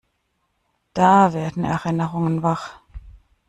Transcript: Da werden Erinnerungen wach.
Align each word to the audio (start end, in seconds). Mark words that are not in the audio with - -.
Da 0.95 1.31
werden 1.33 1.63
Erinnerungen 1.63 2.41
wach. 2.41 2.81